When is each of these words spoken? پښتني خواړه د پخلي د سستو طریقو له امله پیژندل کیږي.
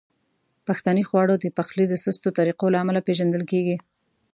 پښتني 0.67 1.03
خواړه 1.09 1.35
د 1.39 1.45
پخلي 1.57 1.85
د 1.89 1.93
سستو 2.03 2.29
طریقو 2.39 2.65
له 2.73 2.77
امله 2.83 2.99
پیژندل 3.07 3.43
کیږي. 3.51 3.77